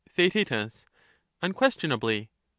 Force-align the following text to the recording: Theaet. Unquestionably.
Theaet. 0.09 0.87
Unquestionably. 1.43 2.31